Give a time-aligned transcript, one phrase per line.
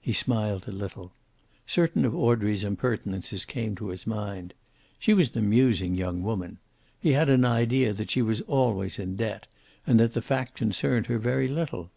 [0.00, 1.12] He smiled a little.
[1.66, 4.54] Certain of Audrey's impertinences came to his mind.
[4.98, 6.56] She was an amusing young woman.
[6.98, 9.46] He had an idea that she was always in debt,
[9.86, 11.90] and that the fact concerned her very little.